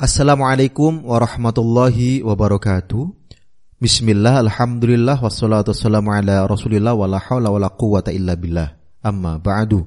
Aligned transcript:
Assalamualaikum 0.00 1.04
warahmatullahi 1.04 2.24
wabarakatuh. 2.24 3.12
Bismillah, 3.84 4.40
alhamdulillah, 4.40 5.20
wassalatu 5.20 5.76
wassalamu 5.76 6.08
ala 6.08 6.48
rasulillah 6.48 6.96
wa 6.96 7.04
la 7.04 7.20
hawla 7.20 7.52
wa 7.52 7.60
la 7.60 7.68
quwata 7.68 8.08
illa 8.08 8.32
billah. 8.32 8.80
Amma 9.04 9.36
ba'du. 9.36 9.84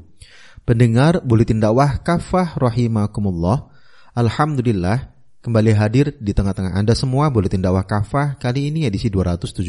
Pendengar 0.70 1.26
Buletin 1.26 1.58
Dakwah 1.58 2.06
Kafah 2.06 2.62
rahimakumullah. 2.62 3.74
Alhamdulillah, 4.14 5.18
kembali 5.42 5.74
hadir 5.74 6.14
di 6.22 6.30
tengah-tengah 6.30 6.78
Anda 6.78 6.94
semua 6.94 7.34
Buletin 7.34 7.66
Dakwah 7.66 7.82
Kafah 7.82 8.38
kali 8.38 8.70
ini 8.70 8.86
edisi 8.86 9.10
274. 9.10 9.66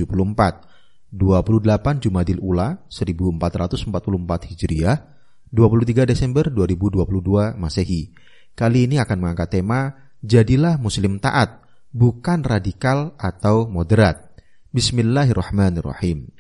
28 1.09 2.05
Jumadil 2.05 2.37
Ula 2.45 2.85
1444 2.93 4.53
Hijriah, 4.53 5.09
23 5.49 6.05
Desember 6.05 6.53
2022 6.53 7.57
Masehi. 7.57 8.13
Kali 8.53 8.85
ini 8.85 9.01
akan 9.01 9.17
mengangkat 9.25 9.49
tema 9.57 10.04
jadilah 10.25 10.81
muslim 10.81 11.21
taat, 11.21 11.61
bukan 11.93 12.41
radikal 12.41 13.13
atau 13.21 13.69
moderat. 13.69 14.33
Bismillahirrahmanirrahim. 14.73 16.33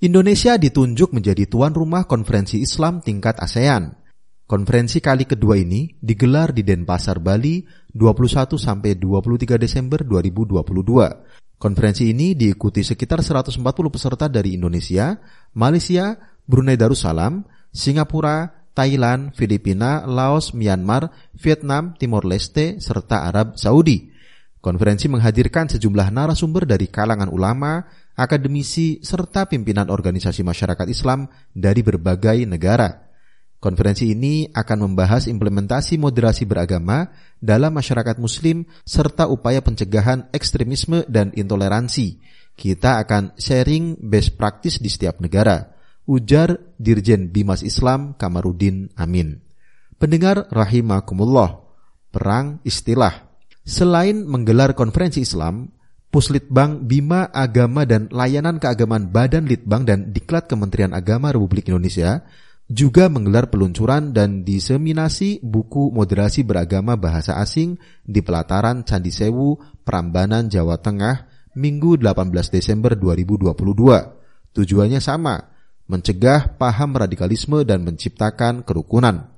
Indonesia 0.00 0.56
ditunjuk 0.56 1.12
menjadi 1.12 1.44
tuan 1.44 1.76
rumah 1.76 2.08
konferensi 2.08 2.64
Islam 2.64 3.04
tingkat 3.04 3.36
ASEAN. 3.38 3.92
Konferensi 4.46 5.02
kali 5.02 5.26
kedua 5.26 5.58
ini 5.58 5.90
digelar 5.98 6.54
di 6.54 6.62
Denpasar, 6.62 7.18
Bali 7.18 7.66
21 7.92 8.56
sampai 8.56 8.94
23 8.96 9.58
Desember 9.58 10.00
2022. 10.06 11.56
Konferensi 11.56 12.12
ini 12.12 12.36
diikuti 12.36 12.84
sekitar 12.84 13.24
140 13.24 13.64
peserta 13.88 14.28
dari 14.28 14.54
Indonesia, 14.54 15.16
Malaysia, 15.56 16.14
Brunei 16.44 16.76
Darussalam, 16.76 17.42
Singapura, 17.72 18.65
Thailand, 18.76 19.32
Filipina, 19.32 20.04
Laos, 20.04 20.52
Myanmar, 20.52 21.08
Vietnam, 21.32 21.96
Timor 21.96 22.28
Leste, 22.28 22.76
serta 22.76 23.24
Arab 23.24 23.56
Saudi. 23.56 24.12
Konferensi 24.60 25.08
menghadirkan 25.08 25.72
sejumlah 25.72 26.12
narasumber 26.12 26.68
dari 26.68 26.92
kalangan 26.92 27.32
ulama, 27.32 27.88
akademisi, 28.12 29.00
serta 29.00 29.48
pimpinan 29.48 29.88
organisasi 29.88 30.44
masyarakat 30.44 30.86
Islam 30.92 31.24
dari 31.56 31.80
berbagai 31.80 32.44
negara. 32.44 33.08
Konferensi 33.56 34.12
ini 34.12 34.44
akan 34.52 34.92
membahas 34.92 35.32
implementasi 35.32 35.96
moderasi 35.96 36.44
beragama 36.44 37.08
dalam 37.40 37.72
masyarakat 37.72 38.20
Muslim 38.20 38.68
serta 38.84 39.24
upaya 39.32 39.64
pencegahan 39.64 40.28
ekstremisme 40.36 41.08
dan 41.08 41.32
intoleransi. 41.32 42.20
Kita 42.52 43.00
akan 43.00 43.40
sharing 43.40 43.96
best 44.04 44.36
practice 44.36 44.76
di 44.76 44.92
setiap 44.92 45.24
negara 45.24 45.75
ujar 46.06 46.62
Dirjen 46.78 47.34
Bimas 47.34 47.66
Islam 47.66 48.14
Kamarudin 48.14 48.94
Amin. 48.94 49.42
Pendengar 49.98 50.46
rahimakumullah, 50.48 51.60
perang 52.14 52.62
istilah. 52.62 53.26
Selain 53.66 54.22
menggelar 54.22 54.78
konferensi 54.78 55.26
Islam, 55.26 55.74
Puslitbang 56.14 56.86
Bima 56.86 57.28
Agama 57.34 57.82
dan 57.84 58.06
Layanan 58.08 58.62
Keagamaan 58.62 59.10
Badan 59.10 59.50
Litbang 59.50 59.84
dan 59.84 60.14
Diklat 60.14 60.46
Kementerian 60.46 60.94
Agama 60.94 61.34
Republik 61.34 61.68
Indonesia 61.68 62.22
juga 62.66 63.06
menggelar 63.06 63.46
peluncuran 63.46 64.10
dan 64.10 64.42
diseminasi 64.42 65.38
buku 65.38 65.94
moderasi 65.94 66.42
beragama 66.42 66.98
bahasa 66.98 67.38
asing 67.38 67.78
di 68.02 68.22
pelataran 68.26 68.82
Candi 68.82 69.14
Sewu, 69.14 69.54
Prambanan, 69.86 70.50
Jawa 70.50 70.82
Tengah, 70.82 71.30
Minggu 71.54 71.94
18 71.98 72.50
Desember 72.50 72.98
2022. 72.98 73.54
Tujuannya 74.50 74.98
sama, 74.98 75.55
mencegah 75.86 76.58
paham 76.58 76.98
radikalisme 76.98 77.62
dan 77.62 77.82
menciptakan 77.86 78.62
kerukunan. 78.66 79.30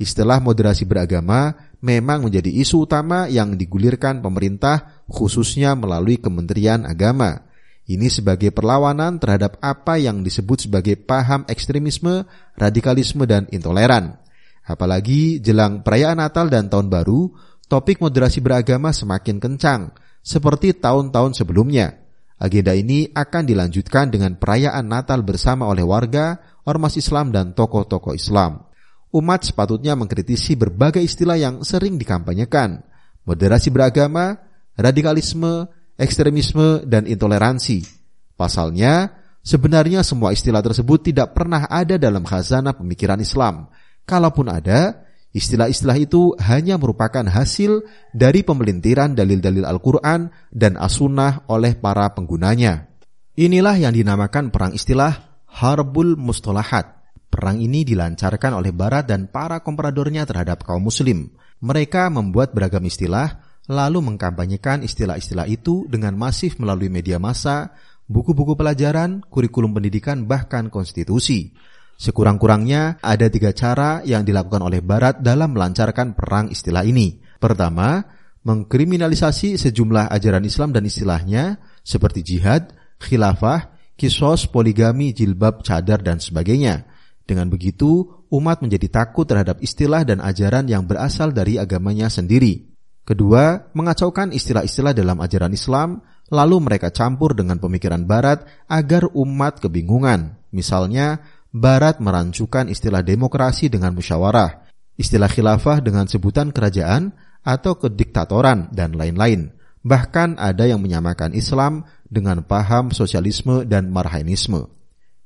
Istilah 0.00 0.40
moderasi 0.42 0.88
beragama 0.88 1.54
memang 1.84 2.26
menjadi 2.26 2.48
isu 2.48 2.90
utama 2.90 3.28
yang 3.28 3.54
digulirkan 3.54 4.18
pemerintah 4.24 5.04
khususnya 5.06 5.76
melalui 5.78 6.18
Kementerian 6.18 6.88
Agama. 6.88 7.46
Ini 7.86 8.08
sebagai 8.08 8.54
perlawanan 8.54 9.18
terhadap 9.18 9.58
apa 9.58 9.98
yang 9.98 10.22
disebut 10.22 10.70
sebagai 10.70 10.98
paham 10.98 11.42
ekstremisme, 11.50 12.24
radikalisme, 12.54 13.26
dan 13.26 13.50
intoleran. 13.50 14.16
Apalagi 14.62 15.42
jelang 15.42 15.82
perayaan 15.82 16.22
Natal 16.22 16.46
dan 16.46 16.70
Tahun 16.70 16.86
Baru, 16.86 17.34
topik 17.66 17.98
moderasi 17.98 18.38
beragama 18.38 18.94
semakin 18.94 19.42
kencang, 19.42 19.90
seperti 20.22 20.78
tahun-tahun 20.78 21.34
sebelumnya. 21.34 22.01
Agenda 22.42 22.74
ini 22.74 23.06
akan 23.06 23.46
dilanjutkan 23.46 24.10
dengan 24.10 24.34
perayaan 24.34 24.90
Natal 24.90 25.22
bersama 25.22 25.70
oleh 25.70 25.86
warga, 25.86 26.42
ormas 26.66 26.98
Islam, 26.98 27.30
dan 27.30 27.54
tokoh-tokoh 27.54 28.18
Islam. 28.18 28.66
Umat 29.14 29.46
sepatutnya 29.46 29.94
mengkritisi 29.94 30.58
berbagai 30.58 30.98
istilah 30.98 31.38
yang 31.38 31.62
sering 31.62 32.02
dikampanyekan, 32.02 32.82
moderasi 33.22 33.70
beragama, 33.70 34.42
radikalisme, 34.74 35.70
ekstremisme, 35.94 36.82
dan 36.82 37.06
intoleransi. 37.06 37.86
Pasalnya, 38.34 39.22
sebenarnya 39.46 40.02
semua 40.02 40.34
istilah 40.34 40.66
tersebut 40.66 41.14
tidak 41.14 41.38
pernah 41.38 41.70
ada 41.70 41.94
dalam 41.94 42.26
khazanah 42.26 42.74
pemikiran 42.74 43.22
Islam. 43.22 43.70
Kalaupun 44.02 44.50
ada, 44.50 45.06
Istilah-istilah 45.32 45.96
itu 45.96 46.36
hanya 46.44 46.76
merupakan 46.76 47.24
hasil 47.24 47.88
dari 48.12 48.44
pemelintiran 48.44 49.16
dalil-dalil 49.16 49.64
Al-Quran 49.64 50.28
dan 50.52 50.76
As-Sunnah 50.76 51.48
oleh 51.48 51.72
para 51.80 52.12
penggunanya. 52.12 52.92
Inilah 53.32 53.80
yang 53.80 53.96
dinamakan 53.96 54.52
perang 54.52 54.76
istilah 54.76 55.40
Harbul 55.48 56.20
Mustalahat. 56.20 57.00
Perang 57.32 57.56
ini 57.64 57.80
dilancarkan 57.80 58.60
oleh 58.60 58.76
Barat 58.76 59.08
dan 59.08 59.24
para 59.32 59.64
komporadornya 59.64 60.28
terhadap 60.28 60.68
kaum 60.68 60.84
muslim. 60.84 61.32
Mereka 61.64 62.12
membuat 62.12 62.52
beragam 62.52 62.84
istilah, 62.84 63.40
lalu 63.72 64.04
mengkampanyekan 64.04 64.84
istilah-istilah 64.84 65.48
itu 65.48 65.88
dengan 65.88 66.12
masif 66.12 66.60
melalui 66.60 66.92
media 66.92 67.16
massa, 67.16 67.72
buku-buku 68.04 68.52
pelajaran, 68.52 69.24
kurikulum 69.32 69.72
pendidikan, 69.72 70.28
bahkan 70.28 70.68
konstitusi. 70.68 71.56
Sekurang-kurangnya 72.02 72.98
ada 72.98 73.30
tiga 73.30 73.54
cara 73.54 74.02
yang 74.02 74.26
dilakukan 74.26 74.58
oleh 74.58 74.82
Barat 74.82 75.22
dalam 75.22 75.54
melancarkan 75.54 76.18
perang 76.18 76.50
istilah 76.50 76.82
ini. 76.82 77.22
Pertama, 77.38 78.02
mengkriminalisasi 78.42 79.54
sejumlah 79.54 80.10
ajaran 80.10 80.42
Islam 80.42 80.74
dan 80.74 80.82
istilahnya 80.82 81.62
seperti 81.86 82.26
jihad, 82.26 82.74
khilafah, 82.98 83.70
kisos, 83.94 84.50
poligami, 84.50 85.14
jilbab, 85.14 85.62
cadar, 85.62 86.02
dan 86.02 86.18
sebagainya. 86.18 86.90
Dengan 87.22 87.46
begitu, 87.46 88.26
umat 88.34 88.66
menjadi 88.66 88.90
takut 88.90 89.22
terhadap 89.22 89.62
istilah 89.62 90.02
dan 90.02 90.18
ajaran 90.18 90.66
yang 90.66 90.82
berasal 90.90 91.30
dari 91.30 91.54
agamanya 91.54 92.10
sendiri. 92.10 92.66
Kedua, 93.06 93.70
mengacaukan 93.78 94.34
istilah-istilah 94.34 94.90
dalam 94.90 95.22
ajaran 95.22 95.54
Islam, 95.54 96.02
lalu 96.34 96.66
mereka 96.66 96.90
campur 96.90 97.38
dengan 97.38 97.62
pemikiran 97.62 98.02
Barat 98.10 98.42
agar 98.66 99.06
umat 99.14 99.62
kebingungan. 99.62 100.42
Misalnya, 100.50 101.22
Barat 101.52 102.00
merancukan 102.00 102.72
istilah 102.72 103.04
demokrasi 103.04 103.68
dengan 103.68 103.92
musyawarah, 103.92 104.64
istilah 104.96 105.28
khilafah 105.28 105.84
dengan 105.84 106.08
sebutan 106.08 106.48
kerajaan 106.48 107.12
atau 107.44 107.76
kediktatoran, 107.76 108.72
dan 108.72 108.96
lain-lain. 108.96 109.52
Bahkan 109.84 110.40
ada 110.40 110.64
yang 110.64 110.80
menyamakan 110.80 111.36
Islam 111.36 111.84
dengan 112.08 112.40
paham 112.40 112.88
sosialisme 112.88 113.68
dan 113.68 113.92
marhainisme. 113.92 114.64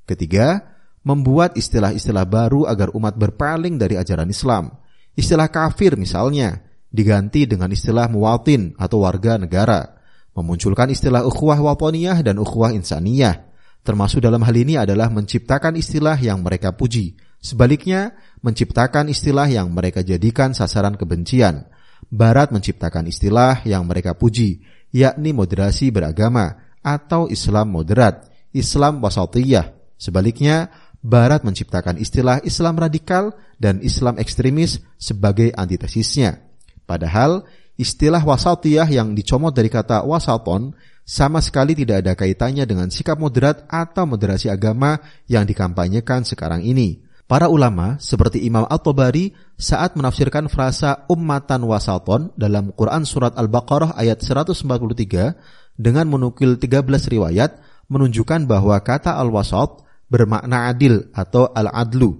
Ketiga, 0.03 0.67
membuat 1.07 1.55
istilah-istilah 1.55 2.27
baru 2.27 2.67
agar 2.67 2.91
umat 2.99 3.15
berpaling 3.15 3.79
dari 3.79 3.95
ajaran 3.95 4.27
Islam. 4.27 4.75
Istilah 5.15 5.47
kafir 5.47 5.95
misalnya, 5.95 6.59
diganti 6.91 7.47
dengan 7.47 7.71
istilah 7.71 8.11
muwatin 8.11 8.75
atau 8.75 9.07
warga 9.07 9.39
negara. 9.39 9.95
Memunculkan 10.35 10.91
istilah 10.91 11.23
ukhuwah 11.23 11.63
waponiyah 11.63 12.19
dan 12.27 12.43
ukhuwah 12.43 12.75
insaniyah 12.75 13.46
Termasuk 13.87 14.19
dalam 14.19 14.43
hal 14.43 14.57
ini 14.59 14.75
adalah 14.75 15.07
menciptakan 15.15 15.79
istilah 15.79 16.19
yang 16.19 16.43
mereka 16.43 16.75
puji. 16.75 17.15
Sebaliknya, 17.39 18.19
menciptakan 18.43 19.07
istilah 19.15 19.47
yang 19.47 19.71
mereka 19.71 20.03
jadikan 20.03 20.51
sasaran 20.51 20.99
kebencian. 20.99 21.71
Barat 22.11 22.51
menciptakan 22.51 23.07
istilah 23.07 23.63
yang 23.63 23.87
mereka 23.87 24.19
puji, 24.19 24.67
yakni 24.91 25.31
moderasi 25.31 25.95
beragama 25.95 26.59
atau 26.83 27.31
Islam 27.31 27.71
moderat, 27.71 28.27
Islam 28.51 28.99
wasatiyah. 28.99 29.79
Sebaliknya, 29.95 30.67
Barat 31.07 31.47
menciptakan 31.47 32.03
istilah 32.03 32.43
Islam 32.43 32.83
radikal 32.83 33.39
dan 33.63 33.79
Islam 33.87 34.19
ekstremis 34.19 34.83
sebagai 34.99 35.55
antitesisnya. 35.55 36.43
Padahal, 36.91 37.47
istilah 37.79 38.27
wasatiyah 38.27 38.91
yang 38.91 39.15
dicomot 39.15 39.55
dari 39.55 39.71
kata 39.71 40.03
wasaton 40.03 40.75
sama 41.07 41.39
sekali 41.39 41.79
tidak 41.79 42.03
ada 42.03 42.19
kaitannya 42.19 42.67
dengan 42.67 42.91
sikap 42.91 43.15
moderat 43.15 43.63
atau 43.71 44.11
moderasi 44.11 44.51
agama 44.51 44.99
yang 45.31 45.47
dikampanyekan 45.47 46.27
sekarang 46.27 46.67
ini. 46.67 47.07
Para 47.31 47.47
ulama 47.47 47.95
seperti 48.03 48.43
Imam 48.43 48.67
At-Tabari 48.67 49.31
saat 49.55 49.95
menafsirkan 49.95 50.51
frasa 50.51 51.07
ummatan 51.07 51.63
wasaton 51.63 52.35
dalam 52.35 52.75
Quran 52.75 53.07
surat 53.07 53.39
Al-Baqarah 53.39 53.95
ayat 53.95 54.19
143 54.19 55.79
dengan 55.79 56.07
menukil 56.11 56.59
13 56.59 56.87
riwayat 56.87 57.63
menunjukkan 57.87 58.51
bahwa 58.51 58.75
kata 58.83 59.15
al-wasat 59.15 59.87
bermakna 60.11 60.71
adil 60.71 61.07
atau 61.15 61.51
al-adlu. 61.55 62.19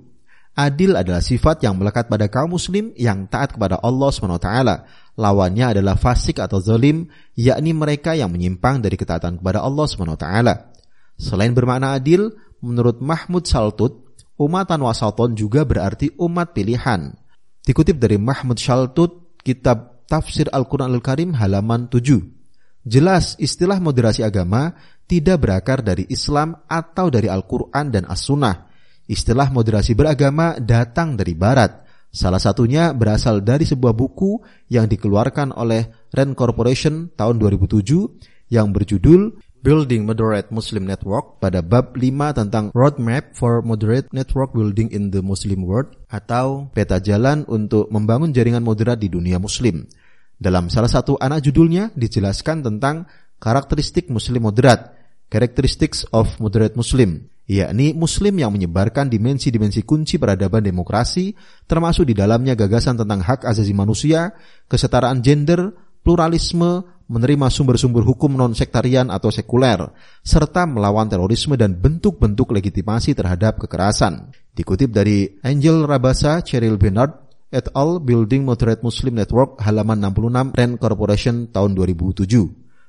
Adil 0.57 0.95
adalah 0.95 1.21
sifat 1.21 1.63
yang 1.67 1.77
melekat 1.77 2.07
pada 2.07 2.31
kaum 2.31 2.55
muslim 2.55 2.95
yang 2.97 3.29
taat 3.29 3.55
kepada 3.55 3.77
Allah 3.83 4.09
SWT 4.09 4.51
lawannya 5.17 5.77
adalah 5.77 5.97
fasik 5.97 6.39
atau 6.39 6.61
zalim, 6.61 7.09
yakni 7.35 7.73
mereka 7.73 8.13
yang 8.13 8.31
menyimpang 8.31 8.85
dari 8.85 8.95
ketaatan 8.95 9.41
kepada 9.41 9.65
Allah 9.65 9.85
SWT. 9.89 10.27
Selain 11.17 11.53
bermakna 11.57 11.97
adil, 11.97 12.37
menurut 12.61 13.01
Mahmud 13.01 13.49
Saltut, 13.49 14.13
umatan 14.37 14.85
wasaton 14.85 15.33
juga 15.33 15.65
berarti 15.65 16.13
umat 16.21 16.53
pilihan. 16.53 17.17
Dikutip 17.65 17.97
dari 17.97 18.21
Mahmud 18.21 18.61
Saltut, 18.61 19.35
kitab 19.41 20.07
Tafsir 20.07 20.47
Al-Quran 20.53 20.93
Al-Karim 20.93 21.35
halaman 21.35 21.91
7. 21.91 22.21
Jelas 22.87 23.35
istilah 23.43 23.83
moderasi 23.83 24.23
agama 24.23 24.71
tidak 25.11 25.43
berakar 25.43 25.83
dari 25.83 26.07
Islam 26.07 26.55
atau 26.71 27.11
dari 27.11 27.27
Al-Quran 27.27 27.91
dan 27.91 28.05
As-Sunnah. 28.07 28.71
Istilah 29.07 29.51
moderasi 29.51 29.95
beragama 29.95 30.59
datang 30.59 31.19
dari 31.19 31.35
Barat. 31.35 31.86
Salah 32.17 32.41
satunya 32.41 32.97
berasal 32.97 33.45
dari 33.45 33.69
sebuah 33.69 33.93
buku 33.93 34.41
yang 34.73 34.89
dikeluarkan 34.89 35.53
oleh 35.53 35.93
Rand 36.17 36.33
Corporation 36.33 37.13
tahun 37.13 37.37
2007 37.37 38.49
yang 38.49 38.73
berjudul 38.73 39.37
Building 39.61 40.09
Moderate 40.09 40.49
Muslim 40.49 40.89
Network 40.89 41.45
pada 41.45 41.61
bab 41.61 41.93
5 41.93 42.01
tentang 42.33 42.73
Roadmap 42.73 43.37
for 43.37 43.61
Moderate 43.61 44.09
Network 44.17 44.57
Building 44.57 44.89
in 44.97 45.13
the 45.13 45.21
Muslim 45.21 45.61
World 45.69 45.93
atau 46.09 46.73
peta 46.73 47.05
jalan 47.05 47.45
untuk 47.53 47.93
membangun 47.93 48.33
jaringan 48.33 48.65
moderat 48.65 48.97
di 48.97 49.13
dunia 49.13 49.37
muslim. 49.37 49.85
Dalam 50.41 50.73
salah 50.73 50.89
satu 50.89 51.21
anak 51.21 51.45
judulnya 51.45 51.93
dijelaskan 51.93 52.65
tentang 52.65 53.05
karakteristik 53.37 54.09
muslim 54.09 54.49
moderat, 54.49 54.97
characteristics 55.29 56.09
of 56.17 56.33
moderate 56.41 56.81
muslim, 56.81 57.29
yakni 57.47 57.95
muslim 57.95 58.35
yang 58.43 58.51
menyebarkan 58.51 59.07
dimensi-dimensi 59.07 59.87
kunci 59.87 60.19
peradaban 60.19 60.67
demokrasi 60.67 61.33
termasuk 61.71 62.11
di 62.11 62.15
dalamnya 62.19 62.59
gagasan 62.59 62.99
tentang 62.99 63.23
hak 63.23 63.47
asasi 63.47 63.71
manusia, 63.71 64.35
kesetaraan 64.67 65.23
gender, 65.23 65.71
pluralisme, 66.03 66.87
menerima 67.07 67.47
sumber-sumber 67.47 68.03
hukum 68.03 68.35
non-sektarian 68.35 69.15
atau 69.15 69.31
sekuler, 69.31 69.79
serta 70.27 70.67
melawan 70.67 71.07
terorisme 71.07 71.55
dan 71.55 71.79
bentuk-bentuk 71.79 72.51
legitimasi 72.51 73.15
terhadap 73.15 73.63
kekerasan. 73.63 74.35
Dikutip 74.55 74.91
dari 74.91 75.39
Angel 75.47 75.87
Rabasa, 75.87 76.43
Cheryl 76.43 76.79
Bernard, 76.79 77.27
et 77.55 77.71
al. 77.79 78.03
Building 78.03 78.43
Moderate 78.43 78.83
Muslim 78.83 79.15
Network, 79.15 79.63
halaman 79.63 80.03
66, 80.03 80.51
Rand 80.59 80.75
Corporation 80.83 81.37
tahun 81.55 81.79
2007. 81.79 82.27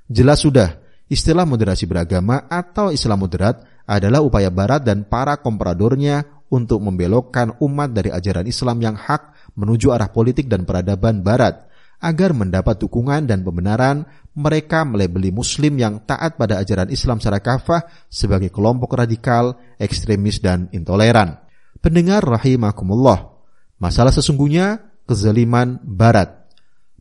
Jelas 0.10 0.42
sudah, 0.42 0.82
istilah 1.08 1.46
moderasi 1.46 1.86
beragama 1.86 2.50
atau 2.50 2.90
Islam 2.90 3.22
moderat 3.22 3.62
adalah 3.88 4.20
upaya 4.20 4.52
Barat 4.52 4.84
dan 4.84 5.08
para 5.08 5.40
kompradornya 5.40 6.44
untuk 6.52 6.84
membelokkan 6.84 7.56
umat 7.64 7.96
dari 7.96 8.12
ajaran 8.12 8.46
Islam 8.46 8.78
yang 8.84 8.96
hak 9.00 9.56
menuju 9.56 9.96
arah 9.96 10.12
politik 10.12 10.52
dan 10.52 10.68
peradaban 10.68 11.24
Barat 11.24 11.68
agar 11.98 12.30
mendapat 12.34 12.78
dukungan 12.78 13.26
dan 13.26 13.42
pembenaran, 13.42 14.06
mereka 14.38 14.86
melebeli 14.86 15.34
muslim 15.34 15.82
yang 15.82 16.06
taat 16.06 16.38
pada 16.38 16.62
ajaran 16.62 16.94
Islam 16.94 17.18
secara 17.18 17.42
kafah 17.42 17.82
sebagai 18.06 18.54
kelompok 18.54 18.94
radikal, 18.94 19.58
ekstremis, 19.82 20.38
dan 20.38 20.70
intoleran. 20.70 21.42
Pendengar 21.82 22.22
rahimakumullah, 22.22 23.34
masalah 23.82 24.14
sesungguhnya 24.14 24.82
kezaliman 25.10 25.82
barat. 25.82 26.47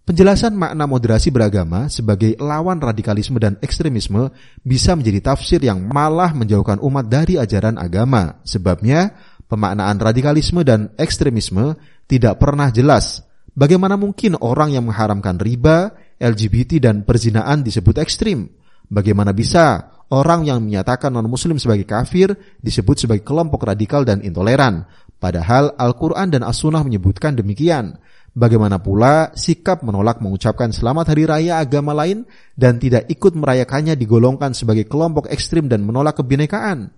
Penjelasan 0.06 0.54
makna 0.54 0.86
moderasi 0.86 1.34
beragama 1.34 1.90
sebagai 1.90 2.38
lawan 2.38 2.78
radikalisme 2.78 3.42
dan 3.42 3.58
ekstremisme 3.58 4.30
bisa 4.62 4.94
menjadi 4.94 5.34
tafsir 5.34 5.58
yang 5.58 5.82
malah 5.82 6.30
menjauhkan 6.30 6.78
umat 6.78 7.10
dari 7.10 7.42
ajaran 7.42 7.74
agama. 7.74 8.38
Sebabnya, 8.46 9.10
pemaknaan 9.50 9.98
radikalisme 9.98 10.62
dan 10.62 10.94
ekstremisme 10.94 11.74
tidak 12.06 12.38
pernah 12.38 12.70
jelas 12.70 13.26
Bagaimana 13.56 13.96
mungkin 13.96 14.36
orang 14.36 14.76
yang 14.76 14.84
mengharamkan 14.84 15.40
riba, 15.40 15.96
LGBT 16.20 16.76
dan 16.76 17.08
perzinaan 17.08 17.64
disebut 17.64 17.96
ekstrim? 17.96 18.52
Bagaimana 18.92 19.32
bisa 19.32 19.96
orang 20.12 20.44
yang 20.44 20.60
menyatakan 20.60 21.08
non-muslim 21.08 21.56
sebagai 21.56 21.88
kafir 21.88 22.36
disebut 22.60 23.00
sebagai 23.00 23.24
kelompok 23.24 23.64
radikal 23.64 24.04
dan 24.04 24.20
intoleran? 24.20 24.84
Padahal 25.16 25.72
Al-Quran 25.80 26.36
dan 26.36 26.44
As-Sunnah 26.44 26.84
menyebutkan 26.84 27.32
demikian. 27.32 27.96
Bagaimana 28.36 28.76
pula 28.84 29.32
sikap 29.32 29.80
menolak 29.80 30.20
mengucapkan 30.20 30.68
selamat 30.68 31.16
hari 31.16 31.24
raya 31.24 31.56
agama 31.56 31.96
lain 31.96 32.28
dan 32.52 32.76
tidak 32.76 33.08
ikut 33.08 33.32
merayakannya 33.32 33.96
digolongkan 33.96 34.52
sebagai 34.52 34.84
kelompok 34.84 35.32
ekstrim 35.32 35.72
dan 35.72 35.80
menolak 35.80 36.20
kebinekaan? 36.20 36.92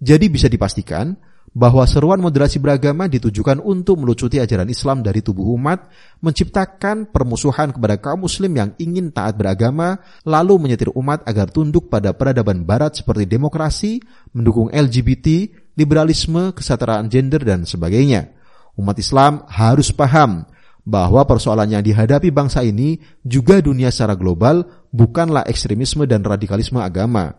Jadi 0.00 0.32
bisa 0.32 0.48
dipastikan 0.48 1.12
bahwa 1.52 1.84
seruan 1.84 2.24
moderasi 2.24 2.56
beragama 2.56 3.04
ditujukan 3.04 3.60
untuk 3.60 4.00
melucuti 4.00 4.40
ajaran 4.40 4.64
Islam 4.72 5.04
dari 5.04 5.20
tubuh 5.20 5.60
umat, 5.60 5.92
menciptakan 6.24 7.12
permusuhan 7.12 7.68
kepada 7.76 8.00
kaum 8.00 8.24
muslim 8.24 8.56
yang 8.56 8.72
ingin 8.80 9.12
taat 9.12 9.36
beragama, 9.36 10.00
lalu 10.24 10.56
menyetir 10.56 10.88
umat 10.96 11.20
agar 11.28 11.52
tunduk 11.52 11.92
pada 11.92 12.16
peradaban 12.16 12.64
barat 12.64 12.96
seperti 12.96 13.28
demokrasi, 13.28 14.00
mendukung 14.32 14.72
LGBT, 14.72 15.52
liberalisme, 15.76 16.56
kesetaraan 16.56 17.12
gender, 17.12 17.44
dan 17.44 17.68
sebagainya. 17.68 18.32
Umat 18.80 18.96
Islam 18.96 19.44
harus 19.52 19.92
paham 19.92 20.48
bahwa 20.88 21.28
persoalan 21.28 21.76
yang 21.76 21.84
dihadapi 21.84 22.32
bangsa 22.32 22.64
ini 22.64 22.96
juga 23.20 23.60
dunia 23.60 23.92
secara 23.92 24.16
global 24.16 24.64
bukanlah 24.88 25.44
ekstremisme 25.44 26.08
dan 26.08 26.24
radikalisme 26.24 26.80
agama, 26.80 27.36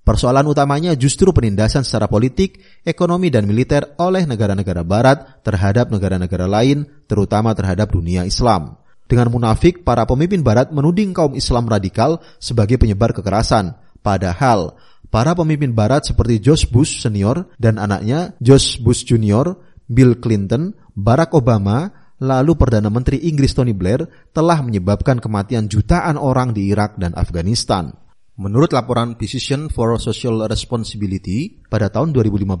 Persoalan 0.00 0.48
utamanya 0.48 0.96
justru 0.96 1.28
penindasan 1.30 1.84
secara 1.84 2.08
politik, 2.08 2.58
ekonomi, 2.82 3.28
dan 3.28 3.44
militer 3.44 3.94
oleh 4.00 4.24
negara-negara 4.24 4.80
Barat 4.80 5.44
terhadap 5.44 5.92
negara-negara 5.92 6.48
lain, 6.48 6.88
terutama 7.04 7.52
terhadap 7.52 7.92
dunia 7.92 8.24
Islam. 8.24 8.80
Dengan 9.04 9.28
munafik, 9.28 9.84
para 9.84 10.08
pemimpin 10.08 10.40
Barat 10.40 10.72
menuding 10.72 11.12
kaum 11.12 11.36
Islam 11.36 11.68
radikal 11.68 12.18
sebagai 12.40 12.80
penyebar 12.80 13.12
kekerasan. 13.12 13.76
Padahal, 14.00 14.74
para 15.12 15.36
pemimpin 15.36 15.76
Barat 15.76 16.08
seperti 16.08 16.40
George 16.40 16.72
Bush 16.72 17.04
senior 17.04 17.46
dan 17.60 17.76
anaknya 17.76 18.32
George 18.40 18.80
Bush 18.80 19.04
junior, 19.04 19.60
Bill 19.84 20.16
Clinton, 20.16 20.72
Barack 20.96 21.36
Obama, 21.36 21.99
lalu 22.20 22.52
Perdana 22.54 22.92
Menteri 22.92 23.24
Inggris 23.26 23.56
Tony 23.56 23.72
Blair 23.72 24.04
telah 24.30 24.60
menyebabkan 24.60 25.18
kematian 25.18 25.66
jutaan 25.66 26.20
orang 26.20 26.52
di 26.52 26.68
Irak 26.68 27.00
dan 27.00 27.16
Afghanistan. 27.16 27.96
Menurut 28.40 28.72
laporan 28.72 29.20
Decision 29.20 29.68
for 29.68 30.00
Social 30.00 30.40
Responsibility 30.48 31.60
pada 31.68 31.92
tahun 31.92 32.16
2015, 32.16 32.56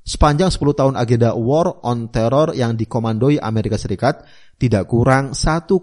sepanjang 0.00 0.48
10 0.48 0.80
tahun 0.80 0.94
agenda 0.96 1.36
War 1.36 1.76
on 1.84 2.08
Terror 2.08 2.56
yang 2.56 2.72
dikomandoi 2.72 3.36
Amerika 3.36 3.76
Serikat, 3.76 4.24
tidak 4.56 4.88
kurang 4.88 5.36
1,3 5.36 5.76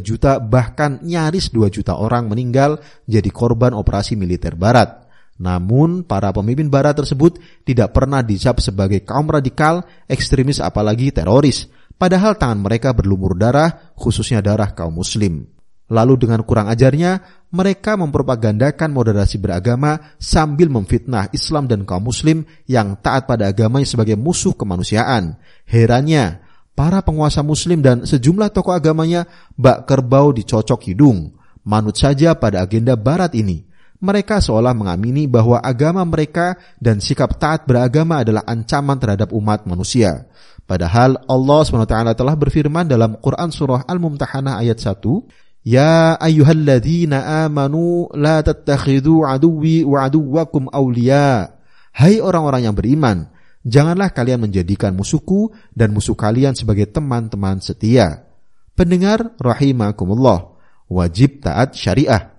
juta 0.00 0.40
bahkan 0.40 1.04
nyaris 1.04 1.52
2 1.52 1.68
juta 1.68 2.00
orang 2.00 2.32
meninggal 2.32 2.80
jadi 3.04 3.28
korban 3.28 3.76
operasi 3.76 4.16
militer 4.16 4.56
barat. 4.56 5.04
Namun, 5.36 6.08
para 6.08 6.32
pemimpin 6.32 6.72
barat 6.72 6.96
tersebut 6.96 7.38
tidak 7.68 7.92
pernah 7.92 8.24
dicap 8.24 8.56
sebagai 8.58 9.04
kaum 9.04 9.28
radikal, 9.28 9.84
ekstremis 10.08 10.64
apalagi 10.64 11.12
teroris. 11.12 11.68
Padahal 11.98 12.38
tangan 12.38 12.62
mereka 12.62 12.94
berlumur 12.94 13.34
darah, 13.34 13.92
khususnya 13.98 14.38
darah 14.38 14.70
kaum 14.70 14.94
muslim. 15.02 15.50
Lalu 15.88 16.20
dengan 16.20 16.44
kurang 16.46 16.70
ajarnya, 16.70 17.24
mereka 17.50 17.96
mempropagandakan 17.96 18.92
moderasi 18.92 19.40
beragama 19.40 20.14
sambil 20.20 20.68
memfitnah 20.68 21.32
Islam 21.34 21.66
dan 21.66 21.82
kaum 21.88 22.06
muslim 22.06 22.44
yang 22.68 22.94
taat 23.00 23.24
pada 23.26 23.48
agamanya 23.48 23.88
sebagai 23.88 24.14
musuh 24.14 24.52
kemanusiaan. 24.54 25.40
Herannya, 25.64 26.44
para 26.78 27.02
penguasa 27.02 27.42
muslim 27.42 27.82
dan 27.82 28.04
sejumlah 28.06 28.54
tokoh 28.54 28.76
agamanya 28.76 29.26
bak 29.58 29.88
kerbau 29.88 30.30
dicocok 30.30 30.92
hidung. 30.92 31.34
Manut 31.66 32.00
saja 32.00 32.32
pada 32.38 32.64
agenda 32.64 32.96
barat 32.96 33.36
ini. 33.36 33.67
Mereka 33.98 34.38
seolah 34.38 34.78
mengamini 34.78 35.26
bahwa 35.26 35.58
agama 35.58 36.06
mereka 36.06 36.54
dan 36.78 37.02
sikap 37.02 37.34
taat 37.34 37.66
beragama 37.66 38.22
adalah 38.22 38.46
ancaman 38.46 38.94
terhadap 38.94 39.34
umat 39.34 39.66
manusia. 39.66 40.30
Padahal 40.70 41.18
Allah 41.26 41.60
SWT 41.66 42.14
telah 42.14 42.34
berfirman 42.38 42.86
dalam 42.86 43.18
Quran 43.18 43.50
Surah 43.50 43.82
Al-Mumtahanah 43.90 44.62
ayat 44.62 44.78
1, 44.78 45.66
Ya 45.66 46.14
ayyuhalladzina 46.14 47.42
amanu 47.42 48.06
la 48.14 48.38
tattakhidu 48.46 49.26
aduwi 49.26 49.82
wa 49.82 50.06
aduwakum 50.06 50.70
awliya. 50.70 51.58
Hai 51.90 52.22
orang-orang 52.22 52.70
yang 52.70 52.78
beriman, 52.78 53.26
janganlah 53.66 54.14
kalian 54.14 54.46
menjadikan 54.46 54.94
musuhku 54.94 55.50
dan 55.74 55.90
musuh 55.90 56.14
kalian 56.14 56.54
sebagai 56.54 56.86
teman-teman 56.86 57.58
setia. 57.58 58.30
Pendengar 58.78 59.34
rahimakumullah, 59.42 60.54
wajib 60.86 61.42
taat 61.42 61.74
syariah. 61.74 62.37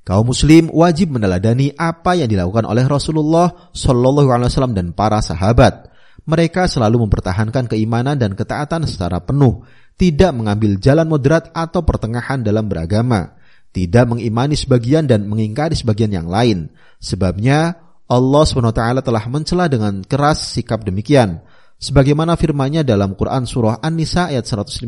Kaum 0.00 0.32
muslim 0.32 0.72
wajib 0.72 1.12
meneladani 1.12 1.76
apa 1.76 2.16
yang 2.16 2.26
dilakukan 2.26 2.64
oleh 2.64 2.88
Rasulullah 2.88 3.70
Shallallahu 3.76 4.32
alaihi 4.32 4.48
wasallam 4.48 4.74
dan 4.74 4.96
para 4.96 5.20
sahabat. 5.20 5.92
Mereka 6.24 6.68
selalu 6.68 7.08
mempertahankan 7.08 7.68
keimanan 7.68 8.16
dan 8.16 8.32
ketaatan 8.36 8.88
secara 8.88 9.20
penuh, 9.20 9.64
tidak 10.00 10.32
mengambil 10.32 10.76
jalan 10.80 11.08
moderat 11.08 11.52
atau 11.52 11.84
pertengahan 11.84 12.40
dalam 12.40 12.68
beragama, 12.68 13.36
tidak 13.72 14.08
mengimani 14.08 14.56
sebagian 14.56 15.04
dan 15.04 15.28
mengingkari 15.28 15.76
sebagian 15.76 16.12
yang 16.12 16.28
lain. 16.28 16.72
Sebabnya 17.00 17.76
Allah 18.10 18.42
SWT 18.42 19.06
telah 19.06 19.24
mencela 19.30 19.70
dengan 19.70 20.02
keras 20.02 20.42
sikap 20.56 20.82
demikian 20.82 21.40
sebagaimana 21.80 22.36
firmannya 22.36 22.84
dalam 22.84 23.16
Quran 23.16 23.48
surah 23.48 23.80
An-Nisa 23.80 24.28
ayat 24.28 24.44
150 24.44 24.84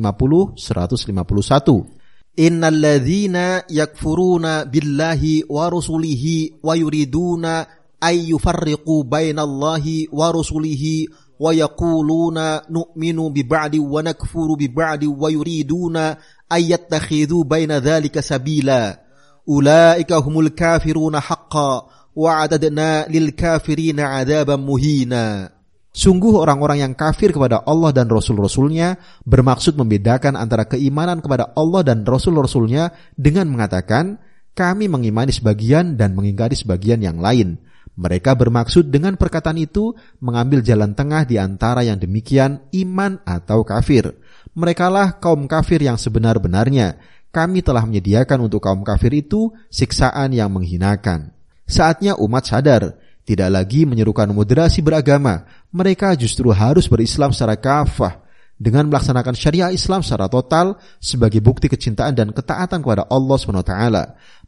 151 0.58 2.01
إن 2.38 2.64
الذين 2.64 3.36
يكفرون 3.70 4.64
بالله 4.64 5.42
ورسله 5.48 6.48
ويريدون 6.62 7.44
أن 7.44 8.14
يفرقوا 8.14 9.04
بين 9.04 9.38
الله 9.38 10.04
ورسله 10.12 11.06
ويقولون 11.40 12.56
نؤمن 12.70 13.32
ببعض 13.32 13.74
ونكفر 13.74 14.54
ببعض 14.58 15.02
ويريدون 15.02 15.96
أن 15.96 16.16
يتخذوا 16.52 17.44
بين 17.44 17.72
ذلك 17.72 18.20
سبيلا. 18.20 19.00
أولئك 19.48 20.12
هم 20.12 20.40
الكافرون 20.40 21.20
حقا 21.20 21.86
وعددنا 22.16 23.06
للكافرين 23.08 24.00
عذابا 24.00 24.56
مهينا. 24.56 25.61
Sungguh 25.92 26.40
orang-orang 26.40 26.88
yang 26.88 26.92
kafir 26.96 27.36
kepada 27.36 27.68
Allah 27.68 27.92
dan 27.92 28.08
Rasul-Rasulnya 28.08 28.96
bermaksud 29.28 29.76
membedakan 29.76 30.40
antara 30.40 30.64
keimanan 30.64 31.20
kepada 31.20 31.52
Allah 31.52 31.84
dan 31.84 32.00
Rasul-Rasulnya 32.08 32.96
dengan 33.12 33.52
mengatakan, 33.52 34.16
kami 34.56 34.88
mengimani 34.88 35.36
sebagian 35.36 36.00
dan 36.00 36.16
mengingkari 36.16 36.56
sebagian 36.56 37.04
yang 37.04 37.20
lain. 37.20 37.60
Mereka 37.92 38.32
bermaksud 38.40 38.88
dengan 38.88 39.20
perkataan 39.20 39.60
itu 39.60 39.92
mengambil 40.24 40.64
jalan 40.64 40.96
tengah 40.96 41.28
di 41.28 41.36
antara 41.36 41.84
yang 41.84 42.00
demikian 42.00 42.64
iman 42.72 43.20
atau 43.28 43.60
kafir. 43.68 44.16
Merekalah 44.56 45.20
kaum 45.20 45.44
kafir 45.44 45.84
yang 45.84 46.00
sebenar-benarnya. 46.00 46.96
Kami 47.32 47.60
telah 47.60 47.84
menyediakan 47.84 48.48
untuk 48.48 48.64
kaum 48.64 48.80
kafir 48.80 49.12
itu 49.12 49.52
siksaan 49.68 50.32
yang 50.32 50.52
menghinakan. 50.52 51.36
Saatnya 51.68 52.16
umat 52.16 52.48
sadar 52.48 52.96
tidak 53.22 53.48
lagi 53.54 53.88
menyerukan 53.88 54.28
moderasi 54.34 54.82
beragama, 54.82 55.46
mereka 55.72 56.12
justru 56.14 56.52
harus 56.52 56.86
berislam 56.86 57.32
secara 57.32 57.56
kafah 57.56 58.20
dengan 58.62 58.86
melaksanakan 58.86 59.34
syariah 59.34 59.74
Islam 59.74 60.06
secara 60.06 60.30
total 60.30 60.78
sebagai 61.02 61.42
bukti 61.42 61.66
kecintaan 61.66 62.14
dan 62.14 62.30
ketaatan 62.30 62.78
kepada 62.78 63.08
Allah 63.10 63.36
SWT. 63.40 63.74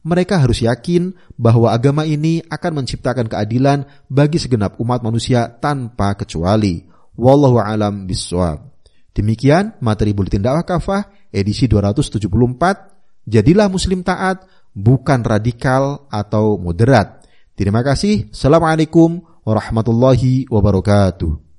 Mereka 0.04 0.36
harus 0.38 0.62
yakin 0.62 1.16
bahwa 1.34 1.72
agama 1.72 2.06
ini 2.06 2.44
akan 2.46 2.84
menciptakan 2.84 3.26
keadilan 3.26 3.88
bagi 4.06 4.38
segenap 4.38 4.78
umat 4.78 5.02
manusia 5.02 5.48
tanpa 5.48 6.14
kecuali. 6.14 6.84
Wallahu 7.18 7.58
alam 7.58 8.04
biswab. 8.06 8.70
Demikian 9.16 9.80
materi 9.80 10.14
Buletin 10.14 10.44
Dakwah 10.44 10.66
Kafah 10.66 11.02
edisi 11.32 11.66
274. 11.66 12.20
Jadilah 13.24 13.72
muslim 13.72 14.04
taat, 14.04 14.44
bukan 14.76 15.24
radikal 15.24 16.04
atau 16.12 16.60
moderat. 16.60 17.24
Terima 17.56 17.80
kasih. 17.80 18.28
Assalamualaikum 18.34 19.33
warahmatullahi 19.44 20.48
wabarakatuh. 20.50 21.53